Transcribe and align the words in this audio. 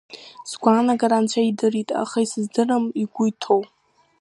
Сгәаанагара 0.49 1.17
Анцәа 1.19 1.41
идырит, 1.49 1.89
аха 2.03 2.17
исыздырам 2.25 2.85
игәы 3.01 3.25
иҭоу. 3.31 3.61